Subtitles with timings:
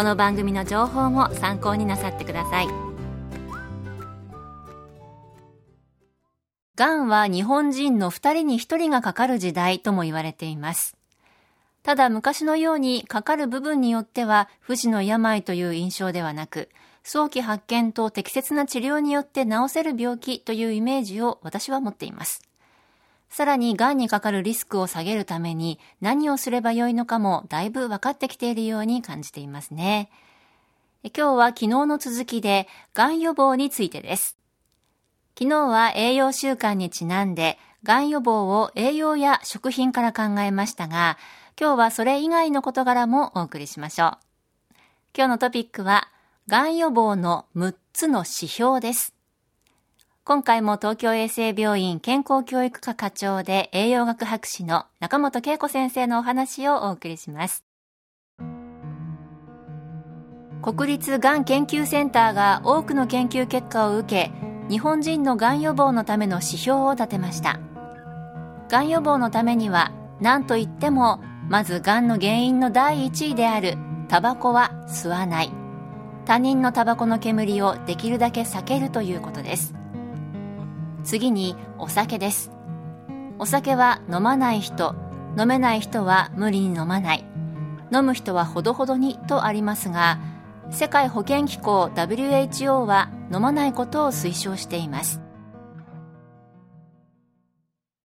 [0.00, 2.68] この番組の情報も参考になさってください。
[6.74, 10.96] がんは日本人の2人に1人がかかる時代とも言われています。
[11.82, 16.70] ただ昔のようにかかる部分によっては不治の病という印象ではなく
[17.02, 22.49] 早期発見と適切な治療によって治せる病気というイメージを私は持っています。
[23.30, 30.10] さらに、癌にかかるリスクを下げるために何をすればよいのかもだいぶ分かってきているように感じていますね。
[31.04, 34.36] 今日は昨日の続きで、癌予防についてです。
[35.38, 41.16] 昨日は栄養習慣にちなんで、癌予防を栄養や食品から考えましたが、
[41.58, 44.10] 今日はそれ以外の事柄もお送りしましょう。
[45.16, 46.08] 今日のトピックは、
[46.48, 49.19] 癌予防の6つの指標です。
[50.30, 57.64] 今回も東京衛生病院健康教育科課長で栄養学博士の中本恵子先生のお話をお送りします。
[60.62, 64.30] 国立がん研究センターが多くの研究結果を受け、
[64.68, 67.58] 日本人のがん予防のための指標を立てました。
[68.68, 69.90] がん予防のためには、
[70.20, 73.76] 何と言っても、まずがんの原因の第一位である
[74.06, 75.50] タバコは吸わない。
[76.24, 79.79] 他人のタバコの煙をできるだけ避けるということです。
[81.04, 82.50] 次にお酒です。
[83.38, 84.94] お酒は飲まない人
[85.38, 87.24] 飲めない人は無理に飲まない。
[87.92, 90.18] 飲む人はほどほどにとありますが
[90.70, 95.20] 世界保健機構 WHO は飲まないことを推奨しています。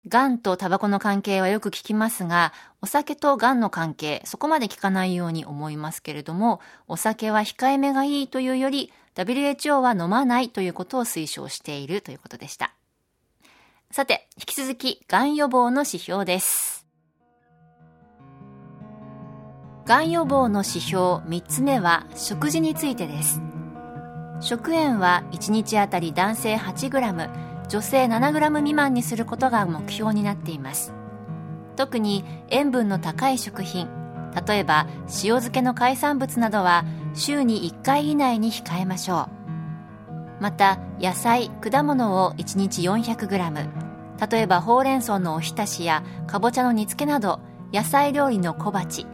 [0.10, 2.52] がんとタバコの関係はよく聞きますが、
[2.82, 12.74] お酒とがんの関係、そこまで聞かないように思いますけれども、お酒は控えめがいいというより、WHO は飲まないということを推奨しているということでした。
[13.92, 16.86] さて、引き続き、がん予防の指標です。
[19.88, 23.42] がん予防の指標3つ目は、食事についてです。
[24.42, 30.94] 食塩は1日あたり男性 8g、女性 7g 未満にすることが目標になっています。
[31.76, 33.90] 特に塩分の高い食品、
[34.48, 36.86] 例えば塩漬けの海産物などは
[37.16, 39.39] 週に1回以内に控えましょう。
[40.40, 43.90] また野菜果物を1日 400g
[44.30, 47.40] 例えばほうれん草のおひたしやかぼちゃの煮付けなど
[47.74, 49.06] 野菜料理の小鉢。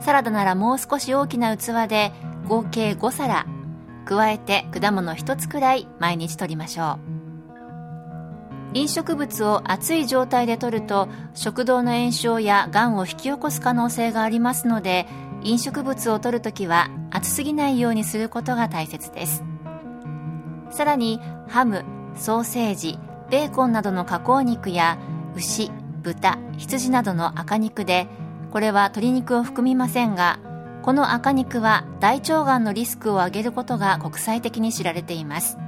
[0.00, 2.12] サラダならもう少し大きな器で
[2.48, 3.46] 合計5皿。
[4.06, 7.20] 加えて果物1つくらい毎日摂りましょう。
[8.72, 15.06] 飲食物を熱い状態で摂ると食道の炎症やがんを引き起こす可能性がありますので
[15.42, 19.49] 飲食物を摂るときは熱すぎないようにすることが大切です。
[20.70, 21.84] さらにハム
[22.16, 22.98] ソーセージ
[23.30, 24.98] ベーコンなどの加工肉や
[25.34, 25.70] 牛
[26.02, 28.08] 豚羊などの赤肉で
[28.50, 30.40] これは鶏肉を含みませんが
[30.82, 35.58] この赤肉は大腸がんのリスクを上げることが国際的に知られています。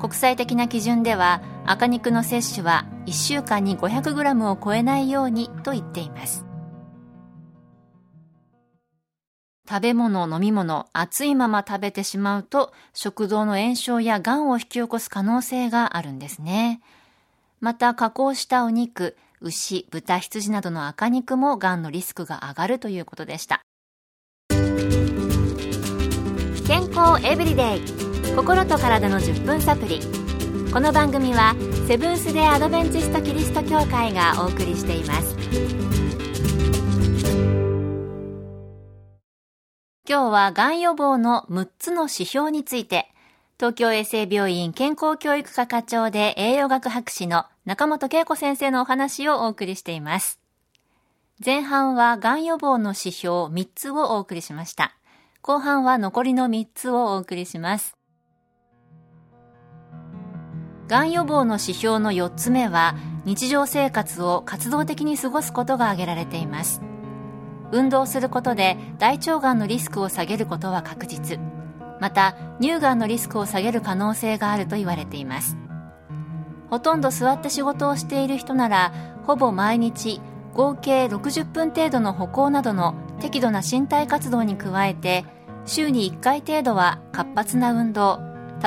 [0.00, 6.46] 国際的な基準では赤肉の摂取は1週間に 500g を超えないようにと言っています。
[9.68, 16.80] 食べ物、飲み物、熱いまま食べてしまうと、食道の炎症や癌を引き起こす可能性があるんですね。
[17.60, 23.62] また、加工したお肉、牛、豚、羊などの赤肉も癌のリスクが上がるということでした。
[26.66, 30.00] 健康エブリデイ心と体の10分サプリ
[30.72, 31.54] この番組は
[31.86, 35.36] セブンス・デ・アドベンチスト・キリスト教会がお送りしています
[40.06, 43.10] 今日はがん予防の6つの指標について、
[43.58, 50.38] 東京衛生病院健康教育科課長で栄養学博士の中本恵子先生のお話をお送りしています。
[51.42, 54.94] 前半はがん予防の指標3つをお送りしました。
[55.40, 57.96] 後半は残りの3つをお送りします。
[60.86, 66.82] がん予防の指標の4つ目は日常生活を活動的に過ごすことが挙げられています
[67.72, 71.38] 運動することで大腸がんのリスクを下げることは確実。
[72.00, 75.56] また乳がんのリスクを下げる可能性があると言われています。
[76.70, 78.92] ほとんど座って仕事をしている人なら
[79.26, 80.20] ほぼ毎日
[80.54, 85.24] 合計60分程度の歩行などの適度な身体活動に加えて
[85.66, 88.20] 週に1回程度は活発な運動。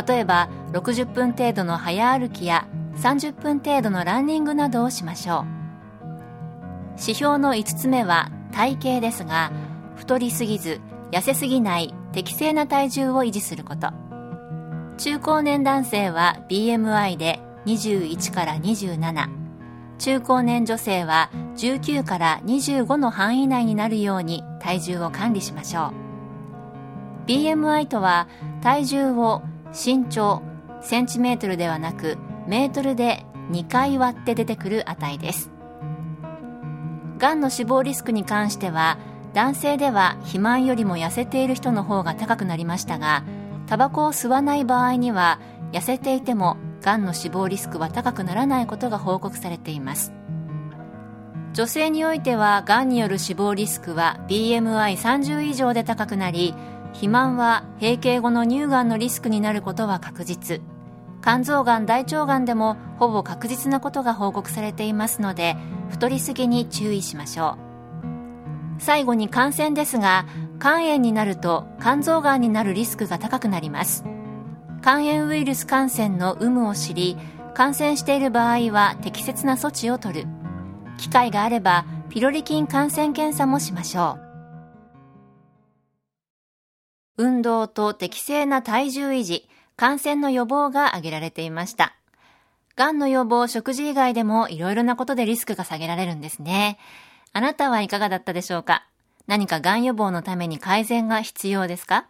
[0.07, 2.67] 例えば60分程度の早歩きや
[2.97, 5.45] 30分程度のランニングなどをしましょう。
[6.99, 9.51] 指標の5つ目は体型ですが
[9.95, 10.79] 太りすぎず
[11.11, 13.91] 痩せすぎない適正な体重を維持すること。
[14.97, 19.29] 中高年男性は BMI で21から27
[19.99, 25.93] 中高年女性は19から25の範囲内になるように体重を管理しましょ
[27.25, 27.27] う。
[27.27, 28.27] BMI とは
[28.61, 30.41] 体重を身長
[30.81, 32.17] センチメートルではなく
[32.47, 35.51] メートルで2回割って出てくる値です。
[37.17, 38.97] がんの死亡リスクに関しては
[39.33, 43.23] 男性では肥満よりも痩せている人の方が高くなりましたが
[43.67, 45.39] タバコを吸わない場合には
[45.71, 50.13] 痩せていてもがんの死亡リスクは高くならないことが報告されています。
[51.53, 56.53] 女性においてはがんによる死亡リスクは BMI30 以上で高くなり
[56.89, 60.61] 肥満は閉経後の乳がんのリスクになることは確実。
[61.27, 65.57] 肝臓がん大腸がんでもほぼ確実なことが報告されていますので
[65.89, 67.57] 太りすぎに注意しましょ
[68.77, 68.81] う。
[68.81, 70.25] 最後に感染ですが
[70.61, 74.05] 肝炎になると肝臓がんになるリスクが高くなります。
[74.81, 77.17] 肝炎ウイルス感染の有無を知り
[77.53, 80.27] 感染している場合は適切な措置を取る。
[80.97, 84.17] 機会があればピロリ菌感染検査もしましょ
[87.17, 87.23] う。
[87.25, 89.49] 運動と適正な体重維持。
[89.77, 91.95] 感染の予防が挙げられていました
[92.75, 96.77] がんの予防、食事以外でもいろいろなことでリスクが下げられるんですね。
[97.31, 98.87] あなたはいかがだったでしょうか？
[99.27, 102.07] 何かがん予防のために改善が必要ですか？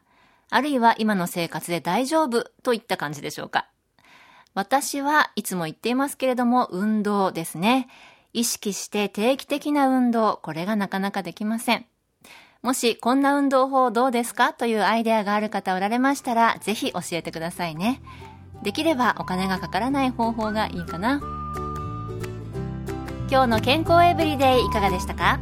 [0.49, 3.67] あるいは今の生活で大丈夫といった感じでしょうか？
[4.53, 7.87] 私はいつも言っていますけれども運動ですね。
[8.33, 11.85] 意識して定期的な運動、これがなかなかできません。
[12.67, 14.51] もしこんな運動法どうですか？
[14.51, 18.01] というアイデアがある方おられましたら、ぜひ教えてくださいね。
[18.61, 21.21] できればお金がかからない方法がいいかな。
[23.31, 25.39] 今日の健康エブリデイいかがでしたか？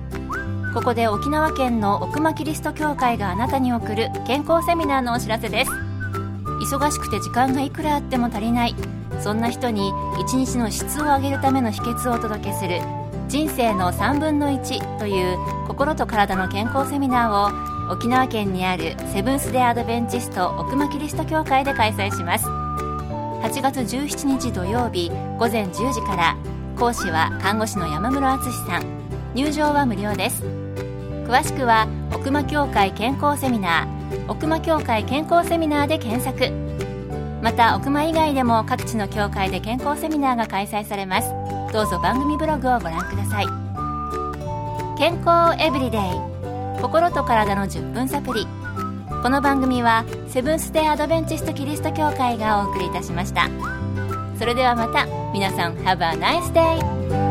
[0.76, 5.72] ここで沖縄県の奥間キリスト教会があなたに送る健康セミナーのお知らせです。
[5.72, 8.76] 忙しくて時間がいくらあっても足りない。
[9.20, 12.82] そんな人に一日の質を上げるための秘訣をお届けする
[13.28, 15.38] 人生の3分の1という
[15.68, 22.48] 心と体の健康セミナーを沖縄県にあるセブンス・デ・アドベンチスト奥間キリスト教会で開催します。
[22.48, 26.38] 8月17日土曜日午前10時から
[26.78, 28.84] 講師は看護師の山室敦さん。
[29.34, 30.44] 入場は無料です。
[31.28, 36.52] 詳しくは奥間協会健康セミナー奥間協会健康セミナーで検索。
[37.42, 41.34] また奥間以外でも各地の協会で健康セミナーが開催されます。
[41.76, 43.48] どうぞ番組ブログをご覧ください。
[44.98, 46.02] 健康エブリデイ
[46.82, 48.48] 心と体の10分サプリ
[49.22, 53.50] この番組はセブンス・デ・アドベンチスト・キリスト教会がお送りいたしました。
[54.40, 57.25] それではまた皆さん Have a nice day!